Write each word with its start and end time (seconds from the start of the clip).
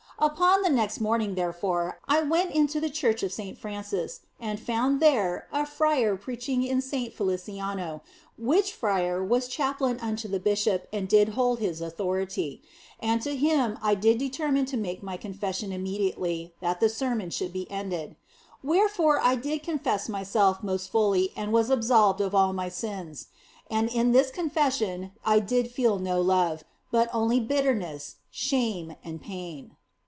Upon 0.19 0.61
the 0.61 0.69
next 0.69 1.01
morn 1.01 1.23
ing, 1.23 1.33
therefore, 1.33 1.99
I 2.07 2.21
went 2.21 2.51
into 2.51 2.79
the 2.79 2.91
church 2.91 3.23
of 3.23 3.33
Saint 3.33 3.57
Francis 3.57 4.19
and 4.39 4.59
found 4.59 4.99
there 4.99 5.47
a 5.51 5.65
friar 5.65 6.15
preaching 6.15 6.61
in 6.61 6.79
Saint 6.79 7.11
Feliciano, 7.15 8.03
which 8.37 8.71
friar 8.71 9.23
was 9.25 9.47
chaplain 9.47 9.97
unto 9.99 10.27
the 10.27 10.39
bishop 10.39 10.87
and 10.93 11.07
did 11.07 11.29
hold 11.29 11.57
his 11.57 11.81
autho 11.81 12.05
rity; 12.05 12.61
and 12.99 13.23
to 13.23 13.35
him 13.35 13.79
I 13.81 13.95
did 13.95 14.19
determine 14.19 14.65
to 14.67 14.77
make 14.77 15.01
my 15.01 15.17
confession 15.17 15.71
immediately 15.71 16.53
that 16.61 16.79
the 16.81 16.89
sermon 16.89 17.31
should 17.31 17.51
be 17.51 17.65
ended. 17.71 18.15
Where 18.61 18.87
fore 18.89 19.19
I 19.19 19.33
did 19.33 19.63
confess 19.63 20.07
myself 20.07 20.61
most 20.61 20.91
fully 20.91 21.31
and 21.35 21.51
was 21.51 21.71
absolved 21.71 22.21
of 22.21 22.35
all 22.35 22.53
my 22.53 22.69
sins. 22.69 23.29
And 23.71 23.89
in 23.89 24.11
this 24.11 24.29
confession 24.29 25.13
I 25.25 25.39
did 25.39 25.71
feel 25.71 25.97
no 25.97 26.21
love, 26.21 26.63
but 26.91 27.09
only 27.11 27.39
bitterness, 27.39 28.17
shame, 28.29 28.95
and 29.03 29.19
pain. 29.19 29.77